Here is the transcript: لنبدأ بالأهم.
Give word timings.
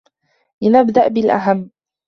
لنبدأ 0.61 1.07
بالأهم. 1.07 1.71